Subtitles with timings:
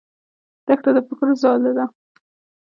[0.65, 1.85] دښته د فکرو ځاله ده.